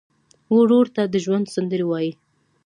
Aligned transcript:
ورور 0.57 0.85
ته 0.95 1.03
د 1.07 1.15
ژوند 1.23 1.45
سندرې 1.55 1.85
وایې. 1.87 2.11